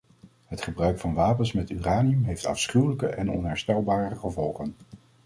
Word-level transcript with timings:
Het 0.45 0.61
gebruik 0.61 0.99
van 0.99 1.13
wapens 1.13 1.51
met 1.53 1.69
uranium 1.69 2.23
heeft 2.23 2.45
afschuwelijke 2.45 3.07
en 3.07 3.31
onherstelbare 3.31 4.15
gevolgen. 4.15 4.75